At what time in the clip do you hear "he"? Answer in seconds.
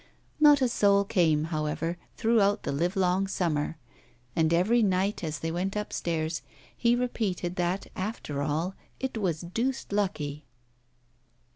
6.75-6.95